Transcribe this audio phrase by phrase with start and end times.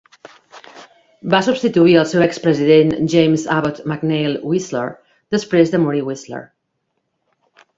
[1.33, 4.85] Va substituir el seu expresident, James Abbott McNeill Whistler,
[5.37, 6.43] després de morir Whistler.